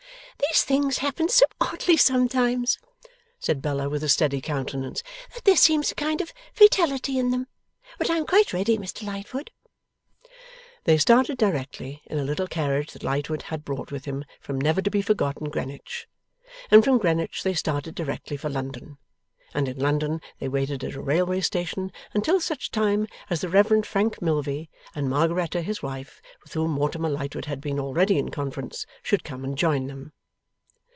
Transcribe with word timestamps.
'These 0.53 0.63
things 0.65 0.97
happen 0.97 1.29
so 1.29 1.45
oddly 1.61 1.95
sometimes,' 1.95 2.77
said 3.39 3.61
Bella 3.61 3.87
with 3.87 4.03
a 4.03 4.09
steady 4.09 4.41
countenance, 4.41 5.01
'that 5.33 5.45
there 5.45 5.55
seems 5.55 5.91
a 5.91 5.95
kind 5.95 6.19
of 6.19 6.33
fatality 6.51 7.17
in 7.17 7.31
them. 7.31 7.47
But 7.97 8.09
I 8.09 8.17
am 8.17 8.25
quite 8.25 8.51
ready, 8.51 8.77
Mr 8.77 9.05
Lightwood.' 9.07 9.51
They 10.83 10.97
started 10.97 11.37
directly, 11.37 12.01
in 12.05 12.19
a 12.19 12.23
little 12.23 12.47
carriage 12.47 12.91
that 12.91 13.03
Lightwood 13.03 13.43
had 13.43 13.63
brought 13.63 13.91
with 13.93 14.03
him 14.03 14.25
from 14.41 14.59
never 14.59 14.81
to 14.81 14.89
be 14.89 15.01
forgotten 15.01 15.49
Greenwich; 15.49 16.07
and 16.69 16.83
from 16.83 16.97
Greenwich 16.97 17.43
they 17.43 17.53
started 17.53 17.95
directly 17.95 18.35
for 18.35 18.49
London; 18.49 18.97
and 19.53 19.69
in 19.69 19.79
London 19.79 20.19
they 20.39 20.49
waited 20.49 20.83
at 20.83 20.95
a 20.95 21.01
railway 21.01 21.39
station 21.39 21.93
until 22.13 22.41
such 22.41 22.71
time 22.71 23.07
as 23.29 23.39
the 23.39 23.47
Reverend 23.49 23.85
Frank 23.85 24.21
Milvey, 24.21 24.69
and 24.93 25.09
Margaretta 25.09 25.61
his 25.61 25.81
wife, 25.81 26.21
with 26.43 26.53
whom 26.53 26.71
Mortimer 26.71 27.09
Lightwood 27.09 27.45
had 27.45 27.61
been 27.61 27.79
already 27.79 28.17
in 28.17 28.31
conference, 28.31 28.85
should 29.01 29.23
come 29.23 29.45
and 29.45 29.57
join 29.57 29.87
them. 29.87 30.11